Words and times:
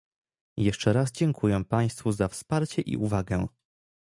Jeszcze 0.57 0.93
raz 0.93 1.11
dziękuję 1.11 1.63
państwu 1.65 2.11
za 2.11 2.27
wsparcie 2.27 2.81
i 2.81 2.97
uwagę 2.97 3.47